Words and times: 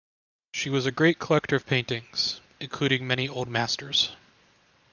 She 0.51 0.71
was 0.71 0.87
a 0.87 0.91
great 0.91 1.19
collector 1.19 1.55
of 1.57 1.67
paintings, 1.67 2.41
including 2.59 3.05
many 3.05 3.29
Old 3.29 3.47
Masters. 3.47 4.15